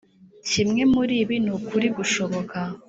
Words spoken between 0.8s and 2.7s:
muribi nukuri gushboka